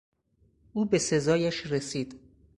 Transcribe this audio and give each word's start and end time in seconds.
او 0.73 0.85
به 0.85 0.97
سزایش 0.97 1.65
رسید. 1.67 2.19